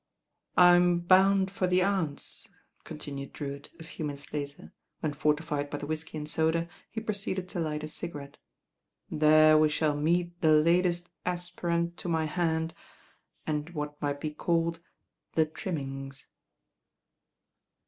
"I'm 0.57 1.01
bound 1.01 1.51
for 1.51 1.67
the 1.67 1.83
Aunt's," 1.83 2.49
continued 2.83 3.33
Drewitt 3.33 3.69
a 3.79 3.83
few 3.83 4.03
minutes 4.03 4.33
later, 4.33 4.73
when, 5.01 5.13
fortified 5.13 5.69
by 5.69 5.77
the 5.77 5.85
whisky 5.85 6.17
and 6.17 6.27
soda, 6.27 6.67
he 6.89 6.99
proceeded 6.99 7.47
to 7.49 7.59
light 7.59 7.83
a 7.83 7.87
cigarette. 7.87 8.39
"There 9.11 9.59
we 9.59 9.69
shall 9.69 9.95
meet 9.95 10.41
the 10.41 10.53
latest 10.53 11.09
aspirant 11.23 11.97
to 11.97 12.09
my 12.09 12.25
hand 12.25 12.73
and 13.45 13.69
what 13.75 14.01
might 14.01 14.19
be 14.19 14.31
called 14.31 14.79
'the 15.35 15.45
trimmings.' 15.45 16.25